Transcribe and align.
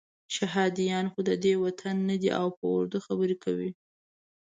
شهادیان 0.35 1.05
خو 1.13 1.19
ددې 1.29 1.53
وطن 1.63 1.95
نه 2.09 2.15
دي 2.21 2.29
او 2.39 2.47
په 2.57 2.63
اردو 2.75 2.97
خبرې 3.07 3.35
کوي. 3.43 3.69